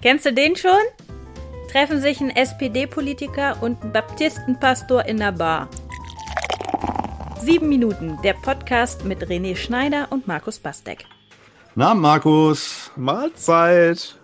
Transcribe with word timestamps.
Kennst 0.00 0.26
du 0.26 0.32
den 0.32 0.54
schon? 0.54 0.70
Treffen 1.72 2.00
sich 2.00 2.20
ein 2.20 2.30
SPD-Politiker 2.30 3.60
und 3.60 3.82
ein 3.82 3.92
Baptistenpastor 3.92 5.04
in 5.06 5.16
der 5.16 5.32
Bar. 5.32 5.68
Sieben 7.42 7.68
Minuten, 7.68 8.16
der 8.22 8.34
Podcast 8.34 9.04
mit 9.04 9.26
René 9.26 9.56
Schneider 9.56 10.06
und 10.10 10.28
Markus 10.28 10.60
Bastek. 10.60 11.04
Na, 11.74 11.94
Markus. 11.94 12.92
Mahlzeit. 12.94 14.14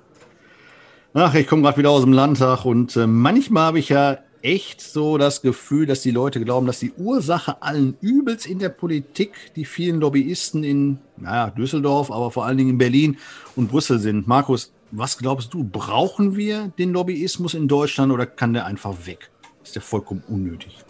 Ach, 1.13 1.35
ich 1.35 1.49
komme 1.49 1.63
gerade 1.63 1.79
wieder 1.79 1.91
aus 1.91 2.03
dem 2.03 2.13
Landtag 2.13 2.65
und 2.65 2.95
äh, 2.95 3.09
manchmal 3.09 3.65
habe 3.65 3.81
ich 3.81 3.89
ja 3.89 4.19
echt 4.43 4.81
so 4.81 5.19
das 5.19 5.43
Gefühl, 5.43 5.87
dass 5.87 6.03
die 6.03 6.13
Leute 6.13 6.41
glauben, 6.41 6.69
dass 6.69 6.79
die 6.79 6.93
Ursache 6.93 7.63
allen 7.63 7.97
Übels 8.01 8.47
in 8.47 8.61
der 8.61 8.69
Politik 8.69 9.33
die 9.57 9.65
vielen 9.65 9.99
Lobbyisten 9.99 10.63
in, 10.63 10.99
naja, 11.17 11.51
Düsseldorf, 11.51 12.13
aber 12.13 12.31
vor 12.31 12.45
allen 12.45 12.59
Dingen 12.59 12.71
in 12.71 12.79
Berlin 12.79 13.17
und 13.57 13.71
Brüssel 13.73 13.99
sind. 13.99 14.29
Markus, 14.29 14.73
was 14.97 15.19
glaubst 15.19 15.53
du, 15.53 15.65
brauchen 15.65 16.37
wir 16.37 16.69
den 16.79 16.93
Lobbyismus 16.93 17.55
in 17.55 17.67
Deutschland 17.67 18.13
oder 18.13 18.27
kann 18.27 18.53
der 18.53 18.65
einfach 18.67 19.07
weg? 19.07 19.31
Ist 19.65 19.75
der 19.75 19.83
vollkommen 19.83 20.23
unnötig? 20.29 20.85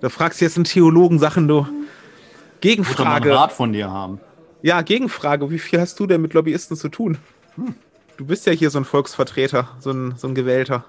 Da 0.00 0.08
fragst 0.08 0.40
du 0.40 0.44
jetzt 0.44 0.56
einen 0.56 0.64
Theologen 0.64 1.20
Sachen, 1.20 1.46
du. 1.46 1.66
Gegenfrage. 2.60 3.28
Ich 3.28 3.34
Rat 3.34 3.52
von 3.52 3.72
dir 3.72 3.88
haben. 3.88 4.18
Ja, 4.62 4.82
Gegenfrage. 4.82 5.48
Wie 5.50 5.60
viel 5.60 5.80
hast 5.80 6.00
du 6.00 6.06
denn 6.06 6.20
mit 6.20 6.34
Lobbyisten 6.34 6.76
zu 6.76 6.88
tun? 6.88 7.18
Hm. 7.54 7.74
Du 8.16 8.24
bist 8.24 8.46
ja 8.46 8.52
hier 8.52 8.70
so 8.70 8.78
ein 8.78 8.84
Volksvertreter, 8.84 9.68
so 9.78 9.90
ein, 9.90 10.14
so 10.16 10.26
ein 10.26 10.34
Gewählter. 10.34 10.84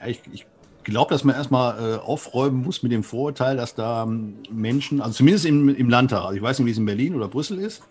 Ja, 0.00 0.06
ich, 0.06 0.22
ich 0.32 0.46
glaube, 0.84 1.10
dass 1.10 1.24
man 1.24 1.34
erstmal 1.34 1.96
äh, 1.96 1.96
aufräumen 1.98 2.62
muss 2.62 2.82
mit 2.82 2.92
dem 2.92 3.02
Vorurteil, 3.02 3.56
dass 3.56 3.74
da 3.74 4.04
ähm, 4.04 4.36
Menschen, 4.50 5.02
also 5.02 5.14
zumindest 5.14 5.44
im, 5.44 5.68
im 5.74 5.90
Landtag, 5.90 6.22
also 6.22 6.36
ich 6.36 6.42
weiß 6.42 6.58
nicht, 6.58 6.66
wie 6.66 6.70
es 6.70 6.78
in 6.78 6.86
Berlin 6.86 7.14
oder 7.14 7.28
Brüssel 7.28 7.58
ist, 7.58 7.82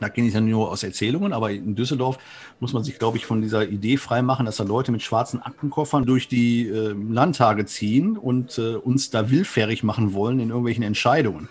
da 0.00 0.08
kenne 0.08 0.28
ich 0.28 0.34
ja 0.34 0.40
nur 0.40 0.70
aus 0.70 0.82
Erzählungen, 0.82 1.32
aber 1.32 1.50
in 1.50 1.74
Düsseldorf 1.74 2.18
muss 2.60 2.72
man 2.72 2.82
sich, 2.82 2.98
glaube 2.98 3.18
ich, 3.18 3.26
von 3.26 3.40
dieser 3.40 3.68
Idee 3.68 3.96
freimachen, 3.96 4.46
dass 4.46 4.56
da 4.56 4.64
Leute 4.64 4.90
mit 4.92 5.02
schwarzen 5.02 5.40
Aktenkoffern 5.40 6.04
durch 6.04 6.28
die 6.28 6.68
äh, 6.68 6.94
Landtage 7.10 7.66
ziehen 7.66 8.16
und 8.16 8.58
äh, 8.58 8.74
uns 8.74 9.10
da 9.10 9.30
willfährig 9.30 9.82
machen 9.82 10.12
wollen 10.12 10.40
in 10.40 10.48
irgendwelchen 10.48 10.82
Entscheidungen. 10.82 11.48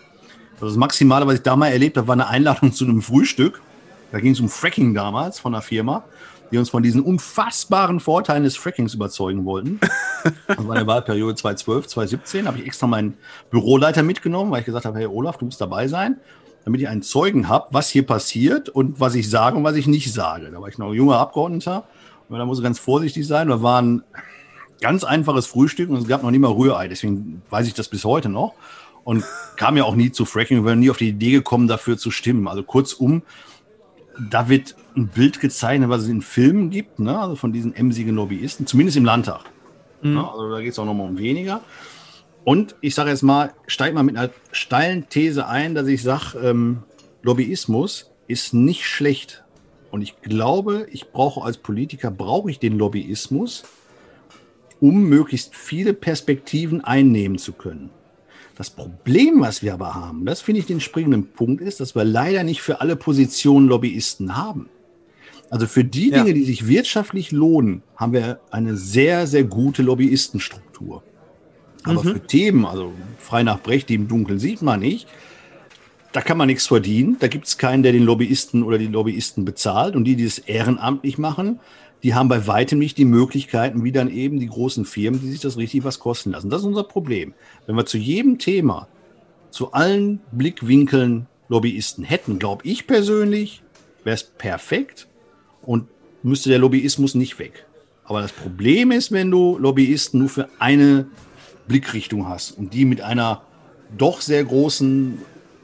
Also 0.56 0.68
das 0.68 0.76
Maximale, 0.76 1.26
was 1.26 1.36
ich 1.36 1.42
da 1.42 1.56
mal 1.56 1.70
erlebt 1.70 1.98
habe, 1.98 2.08
war 2.08 2.14
eine 2.14 2.28
Einladung 2.28 2.74
zu 2.74 2.86
einem 2.86 3.02
Frühstück. 3.02 3.62
Da 4.12 4.20
ging 4.20 4.34
es 4.34 4.40
um 4.40 4.50
Fracking 4.50 4.94
damals 4.94 5.40
von 5.40 5.56
einer 5.56 5.62
Firma, 5.62 6.04
die 6.52 6.58
uns 6.58 6.70
von 6.70 6.84
diesen 6.84 7.02
unfassbaren 7.02 8.02
Vorteilen 8.02 8.44
des 8.44 8.58
Frackings 8.58 8.94
überzeugen 8.94 9.46
wollten. 9.46 9.80
Das 10.46 10.58
war 10.68 10.76
in 10.76 10.82
der 10.82 10.86
Wahlperiode 10.86 11.34
2012, 11.34 11.88
2017. 11.88 12.48
habe 12.48 12.60
ich 12.60 12.66
extra 12.68 12.86
meinen 12.86 13.16
Büroleiter 13.50 14.04
mitgenommen, 14.04 14.52
weil 14.52 14.60
ich 14.60 14.68
gesagt 14.68 14.86
habe, 14.86 15.00
hey 15.00 15.08
Olaf, 15.08 15.38
du 15.38 15.46
musst 15.46 15.60
dabei 15.60 15.88
sein 15.88 16.18
damit 16.66 16.82
ich 16.82 16.88
einen 16.88 17.02
Zeugen 17.02 17.48
habe, 17.48 17.68
was 17.72 17.90
hier 17.90 18.06
passiert 18.06 18.70
und 18.70 19.00
was 19.00 19.16
ich 19.16 19.30
sage 19.30 19.58
und 19.58 19.64
was 19.64 19.76
ich 19.76 19.88
nicht 19.88 20.14
sage. 20.14 20.52
Da 20.52 20.62
war 20.62 20.68
ich 20.68 20.78
noch 20.78 20.90
ein 20.90 20.94
junger 20.94 21.18
Abgeordneter 21.18 21.86
und 22.30 22.38
da 22.38 22.46
muss 22.46 22.60
ich 22.60 22.64
ganz 22.64 22.80
vorsichtig 22.80 23.28
sein. 23.28 23.48
Da 23.48 23.62
war 23.62 23.82
ein 23.82 24.04
ganz 24.80 25.04
einfaches 25.04 25.48
Frühstück 25.48 25.90
und 25.90 25.98
es 25.98 26.08
gab 26.08 26.24
noch 26.24 26.32
nie 26.32 26.40
mal 26.40 26.52
Rührei. 26.52 26.88
Deswegen 26.88 27.42
weiß 27.50 27.68
ich 27.68 27.74
das 27.74 27.88
bis 27.88 28.04
heute 28.04 28.30
noch 28.30 28.54
und 29.04 29.24
kam 29.56 29.78
ja 29.78 29.84
auch 29.84 29.96
nie 29.96 30.12
zu 30.12 30.26
Fracking. 30.26 30.58
Wir 30.58 30.66
wären 30.66 30.80
nie 30.80 30.90
auf 30.90 30.98
die 30.98 31.10
Idee 31.10 31.32
gekommen, 31.32 31.68
dafür 31.68 31.98
zu 31.98 32.12
stimmen. 32.12 32.48
Also 32.48 32.64
kurzum, 32.64 33.24
da 34.30 34.50
wird 34.50 34.76
ein 34.96 35.08
Bild 35.08 35.40
gezeichnet, 35.40 35.90
was 35.90 36.04
es 36.04 36.10
in 36.10 36.22
Filmen 36.22 36.70
gibt, 36.70 37.00
ne? 37.00 37.18
also 37.18 37.36
von 37.36 37.54
diesen 37.54 37.76
emsigen 37.76 38.16
Lobbyisten, 38.16 38.68
zumindest 38.68 38.98
im 38.98 39.06
Landtag. 39.06 39.46
Mhm. 40.02 40.16
Ne? 40.16 40.32
Also 40.32 40.52
da 40.52 40.62
geht 40.62 40.72
es 40.72 40.80
auch 40.80 40.86
noch 40.86 40.94
mal 40.94 41.06
um 41.06 41.18
weniger. 41.18 41.62
Und 42.44 42.76
ich 42.82 42.96
sage 42.96 43.12
jetzt 43.12 43.22
mal, 43.22 43.54
steig 43.68 43.94
mal 43.94 44.04
mit 44.04 44.18
einer 44.18 44.32
steilen 44.52 45.08
These 45.10 45.48
ein, 45.48 45.76
dass 45.76 45.88
ich 45.88 46.02
sage, 46.02 46.40
ähm, 46.44 46.84
Lobbyismus 47.22 48.12
ist 48.28 48.54
nicht 48.54 48.86
schlecht. 48.86 49.44
Und 49.92 50.02
ich 50.02 50.22
glaube, 50.22 50.88
ich 50.92 51.12
brauche 51.12 51.44
als 51.44 51.58
Politiker, 51.58 52.10
brauche 52.10 52.50
ich 52.50 52.60
den 52.60 52.78
Lobbyismus, 52.78 53.64
um 54.80 55.04
möglichst 55.04 55.56
viele 55.56 55.94
Perspektiven 55.94 56.84
einnehmen 56.84 57.38
zu 57.38 57.54
können. 57.54 57.92
Das 58.56 58.70
Problem, 58.70 59.42
was 59.42 59.62
wir 59.62 59.74
aber 59.74 59.94
haben, 59.94 60.26
das 60.26 60.42
finde 60.42 60.60
ich 60.60 60.66
den 60.66 60.80
springenden 60.80 61.28
Punkt, 61.34 61.62
ist, 61.62 61.80
dass 61.80 61.96
wir 61.96 62.04
leider 62.04 62.44
nicht 62.44 62.62
für 62.62 62.82
alle 62.82 62.96
Positionen 62.96 63.68
Lobbyisten 63.68 64.36
haben. 64.38 64.70
Also 65.50 65.68
für 65.68 65.84
die 65.84 66.10
ja. 66.10 66.18
Dinge, 66.18 66.34
die 66.34 66.44
sich 66.44 66.68
wirtschaftlich 66.68 67.32
lohnen, 67.32 67.84
haben 67.96 68.14
wir 68.14 68.40
eine 68.52 68.78
sehr, 68.78 69.28
sehr 69.28 69.44
gute 69.44 69.84
Lobbyistenstruktur. 69.84 71.04
Aber 71.84 72.04
mhm. 72.04 72.14
für 72.14 72.28
Themen, 72.28 72.66
also 72.66 72.94
frei 73.18 73.44
nach 73.44 73.60
Brecht, 73.60 73.90
die 73.90 73.96
im 73.96 74.08
Dunkeln 74.08 74.40
sieht 74.40 74.62
man 74.62 74.80
nicht, 74.80 75.08
da 76.12 76.22
kann 76.22 76.38
man 76.38 76.48
nichts 76.48 76.68
verdienen. 76.68 77.18
Da 77.20 77.28
gibt 77.28 77.48
es 77.48 77.58
keinen, 77.58 77.84
der 77.84 77.94
den 77.94 78.04
Lobbyisten 78.04 78.64
oder 78.64 78.78
die 78.78 78.88
Lobbyisten 78.88 79.46
bezahlt. 79.46 79.96
Und 79.96 80.04
die, 80.04 80.16
die 80.16 80.26
es 80.26 80.40
ehrenamtlich 80.40 81.18
machen, 81.18 81.60
die 82.04 82.16
haben 82.16 82.30
bei 82.30 82.48
weitem 82.48 82.80
nicht 82.80 82.98
die 82.98 83.06
Möglichkeiten, 83.06 83.84
wie 83.84 83.92
dann 83.92 84.10
eben 84.10 84.40
die 84.40 84.48
großen 84.48 84.86
Firmen, 84.86 85.22
die 85.22 85.32
sich 85.32 85.40
das 85.40 85.58
richtig 85.58 85.84
was 85.84 86.00
kosten 86.00 86.32
lassen. 86.32 86.50
Das 86.50 86.62
ist 86.62 86.68
unser 86.68 86.84
Problem. 86.84 87.34
Wenn 87.66 87.76
wir 87.76 87.86
zu 87.86 87.98
jedem 87.98 88.40
Thema, 88.40 88.88
zu 89.52 89.72
allen 89.72 90.20
Blickwinkeln 90.32 91.28
Lobbyisten 91.48 92.04
hätten, 92.04 92.40
glaube 92.40 92.66
ich 92.66 92.88
persönlich, 92.88 93.62
wäre 94.04 94.16
es 94.16 94.24
perfekt 94.24 95.08
und 95.62 95.88
müsste 96.24 96.50
der 96.50 96.60
Lobbyismus 96.60 97.14
nicht 97.14 97.40
weg. 97.40 97.66
Aber 98.06 98.22
das 98.22 98.32
Problem 98.32 98.92
ist, 98.92 99.12
wenn 99.12 99.30
du 99.30 99.58
Lobbyisten 99.58 100.20
nur 100.20 100.30
für 100.30 100.50
eine 100.60 101.08
Blickrichtung 101.72 102.28
hast 102.28 102.52
und 102.52 102.74
die 102.74 102.84
mit 102.84 103.00
einer 103.00 103.44
doch 103.98 104.20
sehr 104.20 104.44
großen 104.44 105.20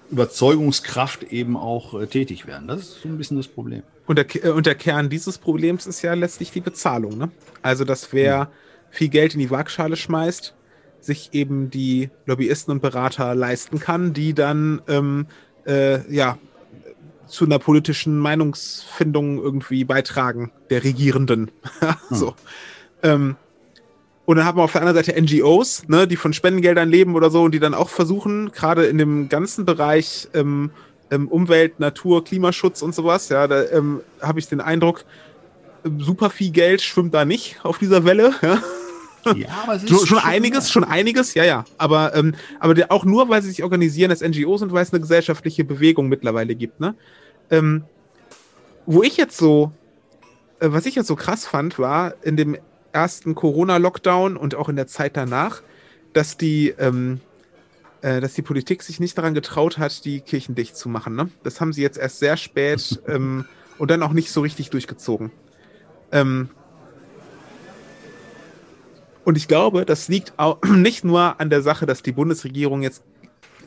Überzeugungskraft 0.10 1.24
eben 1.24 1.58
auch 1.58 2.00
äh, 2.00 2.08
tätig 2.08 2.48
werden. 2.48 2.70
Das 2.70 2.80
ist 2.80 3.02
so 3.02 3.10
ein 3.10 3.18
bisschen 3.18 3.36
das 3.36 3.50
Problem. 3.50 3.84
Und 4.06 4.18
der, 4.18 4.46
äh, 4.46 4.50
und 4.52 4.66
der 4.66 4.76
Kern 4.76 5.10
dieses 5.10 5.38
Problems 5.38 5.86
ist 5.86 6.02
ja 6.02 6.14
letztlich 6.14 6.52
die 6.52 6.62
Bezahlung. 6.62 7.18
Ne? 7.18 7.30
Also, 7.62 7.84
dass 7.84 8.14
wer 8.14 8.24
ja. 8.24 8.52
viel 8.90 9.10
Geld 9.10 9.34
in 9.34 9.42
die 9.42 9.52
Waagschale 9.52 9.98
schmeißt, 9.98 10.56
sich 11.02 11.34
eben 11.34 11.70
die 11.70 12.10
Lobbyisten 12.26 12.72
und 12.72 12.82
Berater 12.82 13.36
leisten 13.36 13.80
kann, 13.80 14.14
die 14.14 14.34
dann 14.34 14.82
ähm, 14.88 15.28
äh, 15.66 16.10
ja 16.14 16.38
zu 17.28 17.44
einer 17.44 17.60
politischen 17.60 18.18
Meinungsfindung 18.18 19.40
irgendwie 19.40 19.84
beitragen, 19.84 20.52
der 20.70 20.86
Regierenden. 20.86 21.52
so. 22.10 22.30
Hm. 22.30 22.36
Ähm, 23.04 23.36
und 24.28 24.36
dann 24.36 24.46
haben 24.46 24.58
wir 24.58 24.64
auf 24.64 24.74
der 24.74 24.82
anderen 24.82 25.02
Seite 25.06 25.20
NGOs, 25.20 25.88
ne, 25.88 26.06
die 26.06 26.18
von 26.18 26.34
Spendengeldern 26.34 26.90
leben 26.90 27.16
oder 27.16 27.30
so 27.30 27.44
und 27.44 27.54
die 27.54 27.62
dann 27.62 27.74
auch 27.74 27.88
versuchen, 27.88 28.52
gerade 28.52 28.86
in 28.86 28.98
dem 28.98 29.30
ganzen 29.30 29.64
Bereich 29.64 30.28
ähm, 30.34 30.70
ähm, 31.10 31.30
Umwelt, 31.30 31.80
Natur, 31.80 32.26
Klimaschutz 32.26 32.82
und 32.82 32.94
sowas, 32.94 33.30
ja, 33.30 33.48
da 33.48 33.64
ähm, 33.72 34.02
habe 34.22 34.40
ich 34.40 34.50
den 34.50 34.60
Eindruck, 34.60 35.06
super 35.98 36.30
viel 36.30 36.52
Geld 36.52 36.82
schwimmt 36.82 37.14
da 37.14 37.24
nicht 37.24 37.64
auf 37.64 37.80
dieser 37.80 38.04
Welle. 38.04 38.34
Ja. 38.44 38.62
Ja, 39.36 39.50
aber 39.64 39.76
es 39.76 39.84
ist 39.84 39.90
schon, 39.90 40.06
schon 40.06 40.20
einiges, 40.20 40.72
schon 40.72 40.84
einiges, 40.86 41.34
ja, 41.34 41.44
ja. 41.44 41.66
Aber, 41.78 42.16
ähm, 42.16 42.36
aber 42.62 42.76
auch 42.90 43.04
nur, 43.04 43.28
weil 43.28 43.42
sie 43.42 43.50
sich 43.50 43.62
organisieren 43.62 44.10
als 44.10 44.22
NGOs 44.22 44.62
und 44.62 44.72
weil 44.72 44.84
es 44.84 44.94
eine 44.94 45.02
gesellschaftliche 45.02 45.66
Bewegung 45.66 46.08
mittlerweile 46.08 46.56
gibt, 46.56 46.80
ne? 46.80 46.96
Ähm, 47.50 47.84
wo 48.86 49.04
ich 49.04 49.18
jetzt 49.18 49.36
so, 49.36 49.74
äh, 50.62 50.70
was 50.72 50.86
ich 50.86 50.96
jetzt 50.96 51.08
so 51.08 51.18
krass 51.18 51.46
fand, 51.46 51.78
war 51.78 52.14
in 52.24 52.38
dem 52.38 52.58
ersten 52.98 53.36
Corona-Lockdown 53.36 54.38
und 54.38 54.56
auch 54.56 54.70
in 54.70 54.76
der 54.76 54.88
Zeit 54.88 55.16
danach, 55.16 55.62
dass 56.14 56.36
die, 56.36 56.70
ähm, 56.80 57.22
äh, 58.02 58.20
dass 58.22 58.34
die 58.34 58.42
Politik 58.42 58.82
sich 58.82 59.00
nicht 59.00 59.16
daran 59.16 59.36
getraut 59.36 59.78
hat, 59.78 60.04
die 60.04 60.22
Kirchen 60.22 60.56
dicht 60.56 60.76
zu 60.76 60.90
machen. 60.90 61.16
Ne? 61.16 61.30
Das 61.44 61.62
haben 61.62 61.74
sie 61.74 61.84
jetzt 61.84 62.00
erst 62.00 62.18
sehr 62.18 62.38
spät 62.38 63.00
ähm, 63.08 63.46
und 63.78 63.92
dann 63.92 64.02
auch 64.02 64.14
nicht 64.14 64.32
so 64.32 64.42
richtig 64.42 64.72
durchgezogen. 64.72 65.32
Ähm, 66.12 66.50
und 69.24 69.38
ich 69.38 69.48
glaube, 69.48 69.86
das 69.86 70.08
liegt 70.08 70.34
auch 70.38 70.60
nicht 70.66 71.04
nur 71.04 71.40
an 71.40 71.52
der 71.52 71.62
Sache, 71.62 71.86
dass 71.86 72.02
die 72.02 72.14
Bundesregierung 72.14 72.82
jetzt 72.82 73.04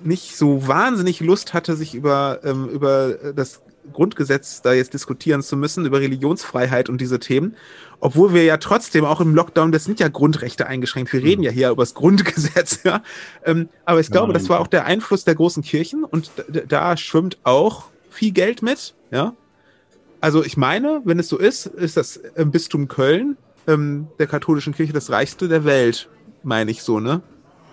nicht 0.02 0.36
so 0.36 0.66
wahnsinnig 0.66 1.20
Lust 1.20 1.54
hatte, 1.54 1.76
sich 1.76 1.94
über, 1.94 2.40
ähm, 2.42 2.68
über 2.68 3.32
das 3.36 3.62
Grundgesetz 3.92 4.62
da 4.62 4.72
jetzt 4.72 4.94
diskutieren 4.94 5.42
zu 5.42 5.56
müssen, 5.56 5.86
über 5.86 6.00
Religionsfreiheit 6.00 6.88
und 6.88 7.00
diese 7.00 7.18
Themen. 7.18 7.56
Obwohl 8.00 8.32
wir 8.32 8.44
ja 8.44 8.56
trotzdem 8.56 9.04
auch 9.04 9.20
im 9.20 9.34
Lockdown, 9.34 9.72
das 9.72 9.84
sind 9.84 10.00
ja 10.00 10.08
Grundrechte 10.08 10.66
eingeschränkt. 10.66 11.12
Wir 11.12 11.22
reden 11.22 11.40
mhm. 11.40 11.46
ja 11.46 11.50
hier 11.50 11.70
über 11.70 11.82
das 11.82 11.94
Grundgesetz, 11.94 12.80
ja. 12.84 13.02
Ähm, 13.44 13.68
aber 13.84 14.00
ich 14.00 14.10
glaube, 14.10 14.32
das 14.32 14.48
war 14.48 14.60
auch 14.60 14.66
der 14.66 14.86
Einfluss 14.86 15.24
der 15.24 15.34
großen 15.34 15.62
Kirchen 15.62 16.04
und 16.04 16.30
da, 16.48 16.60
da 16.60 16.96
schwimmt 16.96 17.38
auch 17.44 17.84
viel 18.08 18.32
Geld 18.32 18.62
mit, 18.62 18.94
ja. 19.10 19.34
Also 20.20 20.44
ich 20.44 20.56
meine, 20.56 21.00
wenn 21.04 21.18
es 21.18 21.28
so 21.28 21.38
ist, 21.38 21.66
ist 21.66 21.96
das 21.96 22.20
Bistum 22.36 22.88
Köln 22.88 23.38
ähm, 23.66 24.08
der 24.18 24.26
katholischen 24.26 24.74
Kirche 24.74 24.92
das 24.92 25.10
reichste 25.10 25.48
der 25.48 25.64
Welt, 25.64 26.08
meine 26.42 26.70
ich 26.70 26.82
so, 26.82 27.00
ne? 27.00 27.22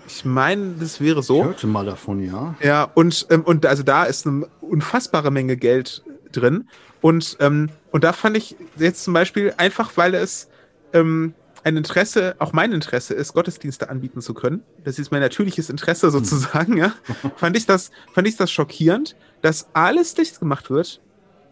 Ich 0.08 0.24
meine, 0.24 0.76
das 0.80 1.02
wäre 1.02 1.22
so. 1.22 1.40
Ich 1.40 1.46
hörte 1.46 1.68
mal 1.68 1.86
davon, 1.86 2.24
ja. 2.24 2.56
Ja, 2.62 2.84
und, 2.84 3.28
ähm, 3.30 3.42
und 3.42 3.66
also 3.66 3.84
da 3.84 4.06
ist 4.06 4.26
eine 4.26 4.48
unfassbare 4.62 5.32
Menge 5.32 5.58
Geld 5.58 6.02
drin. 6.32 6.70
Und, 7.02 7.38
ähm, 7.40 7.70
und 7.92 8.04
da 8.04 8.14
fand 8.14 8.38
ich 8.38 8.56
jetzt 8.78 9.04
zum 9.04 9.14
Beispiel 9.14 9.54
einfach, 9.58 9.92
weil 9.96 10.16
es 10.16 10.50
ähm, 10.94 11.34
ein 11.64 11.78
Interesse, 11.78 12.36
auch 12.40 12.54
mein 12.54 12.72
Interesse 12.72 13.14
ist, 13.14 13.34
Gottesdienste 13.34 13.90
anbieten 13.90 14.22
zu 14.22 14.34
können. 14.34 14.64
Das 14.84 15.00
ist 15.00 15.12
mein 15.12 15.22
natürliches 15.22 15.70
Interesse 15.70 16.12
sozusagen, 16.12 16.74
hm. 16.74 16.78
ja. 16.78 16.94
fand 17.36 17.58
ich 17.58 17.66
das, 17.66 17.92
fand 18.14 18.28
ich 18.28 18.38
das 18.38 18.52
schockierend, 18.52 19.16
dass 19.42 19.68
alles 19.74 20.14
dicht 20.14 20.40
gemacht 20.40 20.70
wird 20.70 21.02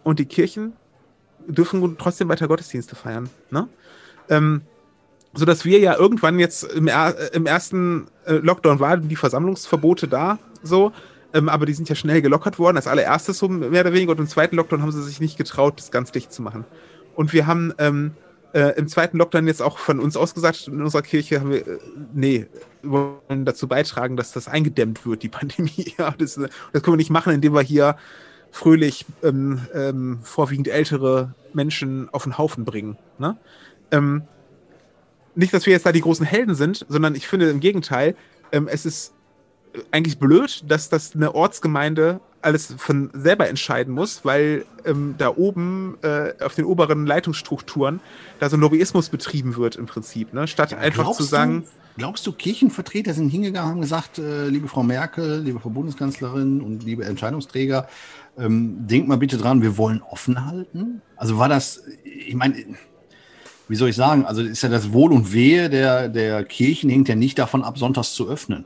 und 0.03 0.19
die 0.19 0.25
Kirchen 0.25 0.73
dürfen 1.47 1.97
trotzdem 1.97 2.29
weiter 2.29 2.47
Gottesdienste 2.47 2.95
feiern. 2.95 3.29
Ne? 3.51 3.67
Ähm, 4.29 4.61
sodass 5.33 5.65
wir 5.65 5.79
ja 5.79 5.97
irgendwann 5.97 6.39
jetzt 6.39 6.63
im, 6.63 6.89
im 7.33 7.45
ersten 7.45 8.07
äh, 8.25 8.35
Lockdown 8.35 8.79
waren 8.79 9.07
die 9.09 9.15
Versammlungsverbote 9.15 10.07
da, 10.07 10.39
so, 10.63 10.93
ähm, 11.35 11.49
aber 11.49 11.65
die 11.65 11.73
sind 11.73 11.89
ja 11.89 11.95
schnell 11.95 12.21
gelockert 12.21 12.57
worden, 12.57 12.77
als 12.77 12.87
allererstes 12.87 13.37
so 13.37 13.49
mehr 13.49 13.81
oder 13.81 13.93
weniger, 13.93 14.11
und 14.11 14.19
im 14.19 14.27
zweiten 14.27 14.55
Lockdown 14.55 14.81
haben 14.81 14.91
sie 14.91 15.03
sich 15.03 15.19
nicht 15.19 15.37
getraut, 15.37 15.77
das 15.77 15.91
ganz 15.91 16.11
dicht 16.11 16.31
zu 16.31 16.41
machen. 16.41 16.63
Und 17.13 17.33
wir 17.33 17.45
haben 17.45 17.73
ähm, 17.77 18.11
äh, 18.53 18.77
im 18.77 18.87
zweiten 18.87 19.17
Lockdown 19.17 19.45
jetzt 19.45 19.61
auch 19.61 19.77
von 19.77 19.99
uns 19.99 20.15
ausgesagt, 20.15 20.69
in 20.69 20.81
unserer 20.81 21.01
Kirche 21.01 21.41
haben 21.41 21.51
wir, 21.51 21.67
äh, 21.67 21.77
nee, 22.13 22.47
wir 22.81 23.19
wollen 23.27 23.43
dazu 23.43 23.67
beitragen, 23.67 24.15
dass 24.15 24.31
das 24.31 24.47
eingedämmt 24.47 25.05
wird, 25.05 25.23
die 25.23 25.29
Pandemie. 25.29 25.93
ja, 25.97 26.11
das, 26.17 26.35
das 26.35 26.81
können 26.81 26.93
wir 26.93 26.97
nicht 26.97 27.09
machen, 27.09 27.33
indem 27.33 27.53
wir 27.53 27.61
hier 27.61 27.97
fröhlich 28.51 29.05
ähm, 29.21 29.59
ähm, 29.73 30.19
vorwiegend 30.23 30.69
ältere 30.69 31.33
Menschen 31.51 32.07
auf 32.13 32.23
den 32.23 32.37
Haufen 32.37 32.63
bringen. 32.63 32.97
Ne? 33.17 33.35
Ähm, 33.91 34.23
nicht, 35.35 35.53
dass 35.53 35.65
wir 35.65 35.73
jetzt 35.73 35.85
da 35.85 35.91
die 35.91 35.99
großen 35.99 36.25
Helden 36.25 36.55
sind, 36.55 36.85
sondern 36.87 37.13
ich 37.13 37.27
finde 37.27 37.49
im 37.49 37.59
Gegenteil, 37.59 38.15
ähm, 38.53 38.69
es 38.69 38.85
ist 38.85 39.14
eigentlich 39.91 40.17
blöd, 40.19 40.63
dass 40.67 40.89
das 40.89 41.15
eine 41.15 41.33
Ortsgemeinde 41.33 42.19
alles 42.41 42.73
von 42.77 43.09
selber 43.13 43.49
entscheiden 43.49 43.93
muss, 43.93 44.23
weil 44.23 44.65
ähm, 44.85 45.15
da 45.17 45.35
oben 45.35 45.97
äh, 46.03 46.33
auf 46.43 46.53
den 46.53 46.65
oberen 46.65 47.05
Leitungsstrukturen 47.05 47.99
da 48.39 48.49
so 48.49 48.57
ein 48.57 48.59
Lobbyismus 48.59 49.09
betrieben 49.09 49.55
wird 49.55 49.75
im 49.75 49.87
Prinzip, 49.87 50.33
ne? 50.33 50.47
statt 50.47 50.71
ja, 50.71 50.77
einfach 50.77 51.11
zu 51.11 51.23
sagen. 51.23 51.63
Du, 51.63 52.01
glaubst 52.01 52.27
du, 52.27 52.31
Kirchenvertreter 52.31 53.13
sind 53.13 53.29
hingegangen, 53.29 53.71
haben 53.71 53.81
gesagt, 53.81 54.19
äh, 54.19 54.47
liebe 54.47 54.67
Frau 54.67 54.83
Merkel, 54.83 55.41
liebe 55.41 55.59
Frau 55.59 55.69
Bundeskanzlerin 55.69 56.61
und 56.61 56.83
liebe 56.83 57.03
Entscheidungsträger, 57.03 57.87
ähm, 58.37 58.87
denkt 58.87 59.07
mal 59.07 59.17
bitte 59.17 59.37
dran, 59.37 59.63
wir 59.63 59.77
wollen 59.77 60.01
offen 60.03 60.45
halten? 60.45 61.01
Also 61.15 61.39
war 61.39 61.49
das, 61.49 61.83
ich 62.03 62.35
meine, 62.35 62.55
wie 63.67 63.75
soll 63.75 63.89
ich 63.89 63.95
sagen, 63.95 64.25
also 64.25 64.43
ist 64.43 64.61
ja 64.61 64.69
das 64.69 64.93
Wohl 64.93 65.11
und 65.11 65.33
Wehe 65.33 65.69
der, 65.69 66.09
der 66.09 66.43
Kirchen 66.43 66.91
hängt 66.91 67.07
ja 67.09 67.15
nicht 67.15 67.39
davon 67.39 67.63
ab, 67.63 67.79
sonntags 67.79 68.13
zu 68.13 68.29
öffnen. 68.29 68.65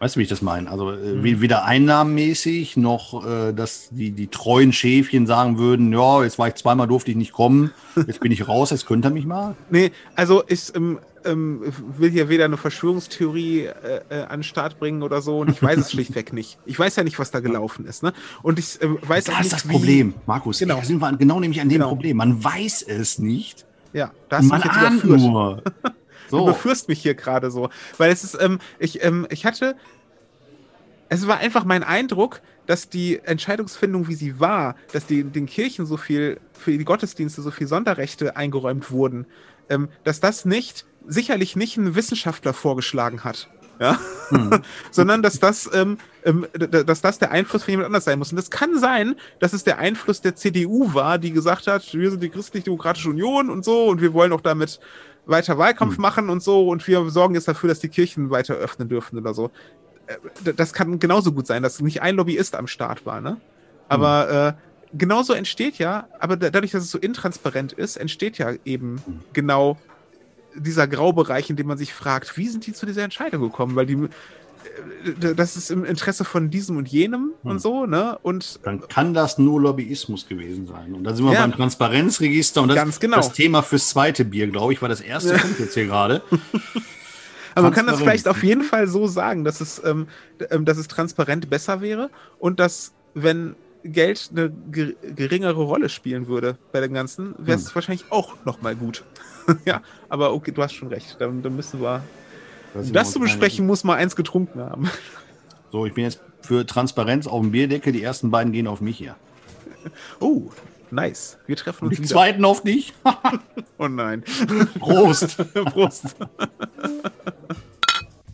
Weißt 0.00 0.14
du, 0.14 0.20
wie 0.20 0.22
ich 0.22 0.28
das 0.28 0.42
meine? 0.42 0.70
Also 0.70 0.92
äh, 0.92 1.14
mhm. 1.14 1.40
weder 1.40 1.64
einnahmenmäßig 1.64 2.76
noch, 2.76 3.26
äh, 3.26 3.52
dass 3.52 3.88
die, 3.90 4.12
die 4.12 4.28
treuen 4.28 4.72
Schäfchen 4.72 5.26
sagen 5.26 5.58
würden, 5.58 5.92
ja, 5.92 6.22
jetzt 6.22 6.38
war 6.38 6.48
ich 6.48 6.54
zweimal 6.54 6.86
durfte 6.86 7.10
ich 7.10 7.16
nicht 7.16 7.32
kommen, 7.32 7.72
jetzt 7.96 8.20
bin 8.20 8.30
ich 8.30 8.46
raus, 8.46 8.70
jetzt 8.70 8.86
könnt 8.86 9.04
ihr 9.04 9.10
mich 9.10 9.26
mal. 9.26 9.56
Nee, 9.70 9.90
also 10.14 10.44
ich 10.46 10.74
ähm, 10.74 10.98
ähm, 11.24 11.60
will 11.96 12.10
hier 12.10 12.28
weder 12.28 12.44
eine 12.44 12.56
Verschwörungstheorie 12.56 13.66
äh, 13.66 14.00
äh, 14.08 14.22
an 14.22 14.40
den 14.40 14.42
Start 14.42 14.78
bringen 14.78 15.02
oder 15.02 15.20
so 15.20 15.40
und 15.40 15.50
ich 15.50 15.62
weiß 15.62 15.78
es 15.78 15.90
schlichtweg 15.92 16.32
nicht. 16.32 16.58
Ich 16.64 16.78
weiß 16.78 16.96
ja 16.96 17.04
nicht, 17.04 17.18
was 17.18 17.30
da 17.30 17.40
gelaufen 17.40 17.84
ist. 17.86 18.02
Ne? 18.02 18.12
Und 18.42 18.58
ich 18.58 18.80
äh, 18.80 18.88
weiß 18.88 19.24
das 19.24 19.34
auch 19.34 19.38
nicht, 19.38 19.52
ist 19.52 19.52
das 19.52 19.66
Problem, 19.66 20.14
Markus. 20.26 20.58
Genau. 20.58 20.80
sind 20.82 21.00
wir 21.00 21.12
genau 21.16 21.40
nämlich 21.40 21.60
an 21.60 21.68
dem 21.68 21.78
genau. 21.78 21.88
Problem. 21.88 22.16
Man 22.16 22.42
weiß 22.42 22.82
es 22.82 23.18
nicht. 23.18 23.66
Ja, 23.92 24.12
da 24.28 24.38
hast 24.38 24.48
man 24.48 24.62
ahnt 24.62 25.04
nur. 25.04 25.62
So. 26.28 26.38
Du 26.38 26.42
überführst 26.44 26.88
mich 26.88 27.00
hier 27.00 27.14
gerade 27.14 27.50
so. 27.50 27.70
Weil 27.96 28.12
es 28.12 28.24
ist, 28.24 28.36
ähm, 28.40 28.58
ich, 28.78 29.02
ähm, 29.04 29.26
ich 29.30 29.44
hatte, 29.46 29.76
es 31.08 31.26
war 31.26 31.38
einfach 31.38 31.64
mein 31.64 31.82
Eindruck, 31.82 32.40
dass 32.66 32.90
die 32.90 33.18
Entscheidungsfindung, 33.18 34.08
wie 34.08 34.14
sie 34.14 34.40
war, 34.40 34.76
dass 34.92 35.06
die, 35.06 35.24
den 35.24 35.46
Kirchen 35.46 35.86
so 35.86 35.96
viel, 35.96 36.38
für 36.52 36.76
die 36.76 36.84
Gottesdienste 36.84 37.40
so 37.40 37.50
viel 37.50 37.66
Sonderrechte 37.66 38.36
eingeräumt 38.36 38.90
wurden, 38.90 39.26
ähm, 39.70 39.88
dass 40.04 40.20
das 40.20 40.44
nicht, 40.44 40.84
sicherlich 41.06 41.56
nicht 41.56 41.78
ein 41.78 41.94
Wissenschaftler 41.94 42.52
vorgeschlagen 42.52 43.24
hat. 43.24 43.48
Ja? 43.80 43.98
Hm. 44.28 44.62
Sondern 44.90 45.22
dass 45.22 45.40
das, 45.40 45.70
ähm, 45.72 45.98
ähm, 46.24 46.46
dass 46.52 47.00
das 47.00 47.18
der 47.18 47.30
Einfluss 47.30 47.64
von 47.64 47.72
jemand 47.72 47.86
anders 47.86 48.04
sein 48.04 48.18
muss. 48.18 48.32
Und 48.32 48.38
es 48.38 48.50
kann 48.50 48.78
sein, 48.78 49.14
dass 49.38 49.52
es 49.52 49.64
der 49.64 49.78
Einfluss 49.78 50.20
der 50.20 50.36
CDU 50.36 50.92
war, 50.92 51.18
die 51.18 51.32
gesagt 51.32 51.66
hat, 51.66 51.94
wir 51.94 52.10
sind 52.10 52.22
die 52.22 52.28
Christlich-Demokratische 52.28 53.08
Union 53.08 53.48
und 53.48 53.64
so 53.64 53.86
und 53.86 54.02
wir 54.02 54.12
wollen 54.12 54.32
auch 54.32 54.40
damit 54.40 54.80
weiter 55.28 55.58
Wahlkampf 55.58 55.96
hm. 55.96 56.02
machen 56.02 56.30
und 56.30 56.42
so 56.42 56.68
und 56.68 56.86
wir 56.86 57.10
sorgen 57.10 57.34
jetzt 57.34 57.48
dafür, 57.48 57.68
dass 57.68 57.80
die 57.80 57.88
Kirchen 57.88 58.30
weiter 58.30 58.54
öffnen 58.54 58.88
dürfen 58.88 59.18
oder 59.18 59.34
so. 59.34 59.50
Äh, 60.06 60.52
das 60.54 60.72
kann 60.72 60.98
genauso 60.98 61.32
gut 61.32 61.46
sein, 61.46 61.62
dass 61.62 61.80
nicht 61.80 62.02
ein 62.02 62.16
Lobbyist 62.16 62.56
am 62.56 62.66
Start 62.66 63.06
war, 63.06 63.20
ne? 63.20 63.36
Aber 63.88 64.28
hm. 64.28 64.58
äh, 64.58 64.98
genauso 64.98 65.32
entsteht 65.32 65.78
ja, 65.78 66.08
aber 66.18 66.36
dadurch, 66.36 66.72
dass 66.72 66.82
es 66.82 66.90
so 66.90 66.98
intransparent 66.98 67.72
ist, 67.72 67.96
entsteht 67.96 68.38
ja 68.38 68.54
eben 68.64 69.00
hm. 69.04 69.20
genau 69.32 69.78
dieser 70.54 70.88
Graubereich, 70.88 71.50
in 71.50 71.56
dem 71.56 71.66
man 71.66 71.78
sich 71.78 71.92
fragt, 71.94 72.36
wie 72.36 72.48
sind 72.48 72.66
die 72.66 72.72
zu 72.72 72.86
dieser 72.86 73.04
Entscheidung 73.04 73.42
gekommen? 73.42 73.76
Weil 73.76 73.86
die 73.86 74.08
das 75.36 75.56
ist 75.56 75.70
im 75.70 75.84
Interesse 75.84 76.24
von 76.24 76.50
diesem 76.50 76.76
und 76.76 76.88
jenem 76.88 77.32
hm. 77.42 77.50
und 77.50 77.58
so, 77.60 77.86
ne? 77.86 78.18
Und 78.22 78.60
dann 78.62 78.86
kann 78.88 79.14
das 79.14 79.38
nur 79.38 79.60
Lobbyismus 79.60 80.26
gewesen 80.28 80.66
sein. 80.66 80.94
Und 80.94 81.04
da 81.04 81.14
sind 81.14 81.24
wir 81.24 81.32
ja, 81.32 81.40
beim 81.40 81.52
Transparenzregister 81.52 82.62
und 82.62 82.68
das, 82.68 82.76
ganz 82.76 83.00
genau. 83.00 83.16
das 83.16 83.32
Thema 83.32 83.62
fürs 83.62 83.88
zweite 83.88 84.24
Bier, 84.24 84.48
glaube 84.48 84.72
ich, 84.72 84.82
war 84.82 84.88
das 84.88 85.00
erste 85.00 85.34
Punkt 85.34 85.58
jetzt 85.60 85.74
hier 85.74 85.86
gerade. 85.86 86.22
Aber 87.54 87.68
man 87.68 87.72
kann 87.72 87.86
das 87.86 87.98
vielleicht 87.98 88.28
auf 88.28 88.44
jeden 88.44 88.62
Fall 88.62 88.86
so 88.86 89.08
sagen, 89.08 89.44
dass 89.44 89.60
es, 89.60 89.82
ähm, 89.84 90.06
ähm, 90.50 90.64
dass 90.64 90.78
es 90.78 90.86
transparent 90.86 91.50
besser 91.50 91.80
wäre 91.80 92.10
und 92.38 92.60
dass, 92.60 92.92
wenn 93.14 93.56
Geld 93.82 94.30
eine 94.32 94.52
geringere 94.70 95.62
Rolle 95.62 95.88
spielen 95.88 96.28
würde 96.28 96.56
bei 96.72 96.80
dem 96.80 96.92
Ganzen, 96.92 97.34
wäre 97.38 97.58
es 97.58 97.68
hm. 97.68 97.74
wahrscheinlich 97.74 98.04
auch 98.10 98.36
nochmal 98.44 98.76
gut. 98.76 99.04
ja, 99.64 99.82
aber 100.08 100.34
okay, 100.34 100.52
du 100.52 100.62
hast 100.62 100.74
schon 100.74 100.88
recht. 100.88 101.16
Dann, 101.18 101.42
dann 101.42 101.56
müssen 101.56 101.80
wir 101.80 102.02
um 102.74 102.92
das 102.92 103.12
zu 103.12 103.20
besprechen, 103.20 103.66
muss 103.66 103.84
man 103.84 103.98
eins 103.98 104.16
getrunken 104.16 104.60
haben. 104.60 104.90
So, 105.70 105.84
ich 105.84 105.92
bin 105.92 106.04
jetzt 106.04 106.22
für 106.40 106.64
Transparenz 106.64 107.26
auf 107.26 107.42
dem 107.42 107.50
Bierdeckel. 107.50 107.92
Die 107.92 108.02
ersten 108.02 108.30
beiden 108.30 108.54
gehen 108.54 108.66
auf 108.66 108.80
mich 108.80 108.96
hier. 108.96 109.16
Oh, 110.18 110.44
nice. 110.90 111.36
Wir 111.46 111.56
treffen 111.56 111.84
uns. 111.84 111.90
Und 111.90 111.98
die 111.98 112.04
wieder. 112.04 112.14
zweiten 112.14 112.44
auf 112.46 112.62
dich. 112.62 112.94
oh 113.78 113.86
nein. 113.86 114.24
Prost. 114.78 115.36
Prost. 115.66 116.16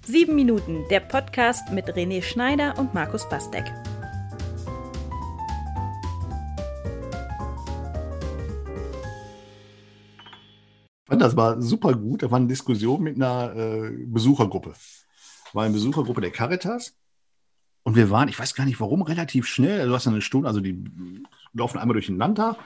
Sieben 0.06 0.36
Minuten, 0.36 0.84
der 0.90 1.00
Podcast 1.00 1.72
mit 1.72 1.86
René 1.88 2.22
Schneider 2.22 2.78
und 2.78 2.94
Markus 2.94 3.28
Bastek. 3.28 3.64
Das 11.24 11.36
war 11.36 11.60
super 11.60 11.94
gut. 11.94 12.22
Da 12.22 12.30
war 12.30 12.36
eine 12.36 12.46
Diskussion 12.46 13.02
mit 13.02 13.16
einer 13.16 13.54
äh, 13.56 13.90
Besuchergruppe. 14.06 14.74
War 15.52 15.64
eine 15.64 15.72
Besuchergruppe 15.72 16.20
der 16.20 16.30
Caritas. 16.30 16.94
Und 17.82 17.96
wir 17.96 18.10
waren, 18.10 18.28
ich 18.28 18.38
weiß 18.38 18.54
gar 18.54 18.64
nicht 18.64 18.80
warum, 18.80 19.02
relativ 19.02 19.46
schnell. 19.46 19.86
Du 19.86 19.94
hast 19.94 20.06
eine 20.06 20.22
Stunde, 20.22 20.48
also 20.48 20.60
die 20.60 20.84
laufen 21.52 21.78
einmal 21.78 21.94
durch 21.94 22.06
den 22.06 22.16
Landtag 22.16 22.56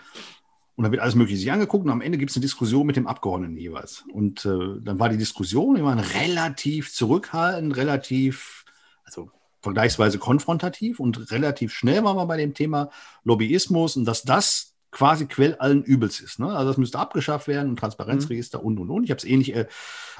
und 0.76 0.84
dann 0.84 0.93
wird 0.93 1.02
alles 1.02 1.16
Mögliche 1.16 1.40
sich 1.40 1.50
angeguckt 1.50 1.84
und 1.84 1.90
am 1.90 2.00
Ende 2.00 2.18
gibt 2.18 2.30
es 2.30 2.37
eine 2.37 2.42
Diskussion 2.42 2.87
mit 2.87 2.94
dem 2.94 3.09
Abgeordneten 3.09 3.56
jeweils. 3.56 4.04
Und 4.12 4.47
äh, 4.47 4.80
dann 4.80 5.00
war 5.00 5.09
die 5.09 5.16
Diskussion, 5.16 5.75
die 5.75 5.83
waren 5.83 5.99
relativ 5.99 6.94
zurückhaltend, 6.94 7.76
relativ, 7.76 8.64
also 9.02 9.28
vergleichsweise 9.61 10.18
konfrontativ 10.18 11.00
und 11.00 11.33
relativ 11.33 11.73
schnell 11.73 12.04
waren 12.04 12.16
wir 12.16 12.26
bei 12.26 12.37
dem 12.37 12.54
Thema 12.54 12.90
Lobbyismus 13.25 13.97
und 13.97 14.04
dass 14.04 14.23
das 14.23 14.76
quasi 14.90 15.26
Quell 15.26 15.54
allen 15.57 15.83
Übels 15.83 16.21
ist. 16.21 16.38
Ne? 16.38 16.49
Also 16.49 16.71
das 16.71 16.78
müsste 16.78 16.99
abgeschafft 16.99 17.49
werden, 17.49 17.73
ein 17.73 17.76
Transparenzregister 17.76 18.61
mhm. 18.61 18.64
und 18.64 18.78
und 18.78 18.90
und. 18.90 19.04
Ich 19.04 19.11
habe 19.11 19.18
es 19.18 19.25
ähnlich 19.25 19.54
äh, 19.54 19.66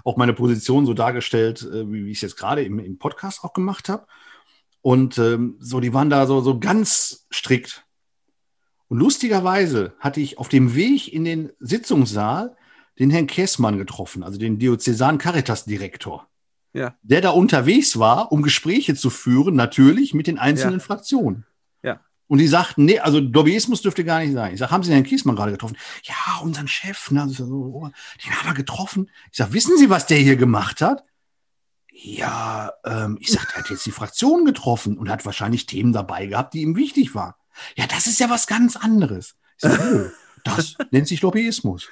auch 0.05 0.17
meine 0.17 0.35
Position 0.35 0.87
so 0.87 0.95
dargestellt, 0.95 1.63
äh, 1.63 1.91
wie, 1.91 2.07
wie 2.07 2.11
ich 2.11 2.19
es 2.19 2.23
jetzt 2.23 2.37
gerade 2.37 2.63
im, 2.63 2.79
im 2.79 2.99
Podcast 2.99 3.45
auch 3.45 3.53
gemacht 3.53 3.89
habe. 3.89 4.07
Und 4.83 5.19
ähm, 5.19 5.57
so, 5.59 5.81
die 5.81 5.93
waren 5.93 6.11
da 6.11 6.27
so, 6.27 6.41
so 6.41 6.59
ganz 6.59 7.27
strikt. 7.33 7.85
Und 8.89 8.99
lustigerweise 8.99 9.95
hatte 9.99 10.21
ich 10.21 10.39
auf 10.39 10.49
dem 10.49 10.75
Weg 10.75 11.13
in 11.13 11.25
den 11.25 11.51
Sitzungssaal 11.61 12.57
den 12.99 13.11
Herrn 13.11 13.27
Kessmann 13.27 13.79
getroffen, 13.79 14.23
also 14.23 14.39
den 14.39 14.59
Diözesan 14.59 15.19
Caritas-Direktor. 15.19 16.27
Ja. 16.73 16.97
Der 17.03 17.21
da 17.21 17.31
unterwegs 17.31 17.99
war, 17.99 18.33
um 18.33 18.43
Gespräche 18.43 18.95
zu 18.95 19.11
führen, 19.11 19.55
natürlich 19.55 20.15
mit 20.15 20.27
den 20.27 20.39
einzelnen 20.39 20.81
ja. 20.81 20.85
Fraktionen. 20.85 21.45
Und 22.29 22.39
die 22.39 22.47
sagten, 22.47 22.85
nee, 22.85 22.99
also 22.99 23.19
Lobbyismus 23.19 23.81
dürfte 23.81 24.05
gar 24.05 24.21
nicht 24.21 24.35
sein. 24.35 24.53
Ich 24.53 24.61
sage, 24.61 24.71
haben 24.71 24.83
Sie 24.83 24.93
Herrn 24.93 25.03
Kiesmann 25.03 25.35
gerade 25.35 25.53
getroffen? 25.53 25.77
Ja, 26.03 26.41
unseren 26.43 26.69
Chef, 26.69 27.11
ne, 27.11 27.29
so, 27.29 27.45
oh, 27.45 27.91
den 28.25 28.33
haben 28.33 28.49
wir 28.51 28.55
getroffen. 28.55 29.11
Ich 29.33 29.39
sage, 29.39 29.55
wissen 29.55 29.79
Sie, 29.79 29.89
was 29.89 30.07
der 30.07 30.19
hier 30.19 30.37
gemacht 30.37 30.83
hat? 30.83 31.05
Ja, 31.91 32.73
ähm, 32.85 33.17
ich 33.21 33.33
sage, 33.33 33.47
der 33.53 33.63
hat 33.63 33.71
jetzt 33.71 33.87
die 33.87 33.91
Fraktion 33.91 34.45
getroffen 34.45 34.99
und 34.99 35.11
hat 35.11 35.25
wahrscheinlich 35.25 35.67
Themen 35.67 35.93
dabei 35.93 36.27
gehabt, 36.27 36.55
die 36.55 36.61
ihm 36.61 36.77
wichtig 36.77 37.15
waren. 37.15 37.35
Ja, 37.77 37.87
das 37.87 38.07
ist 38.07 38.21
ja 38.21 38.31
was 38.31 38.47
ganz 38.47 38.77
anderes. 38.77 39.35
Ich 39.57 39.63
sage, 39.63 40.13
oh, 40.15 40.41
das 40.45 40.77
nennt 40.91 41.09
sich 41.09 41.23
Lobbyismus. 41.23 41.91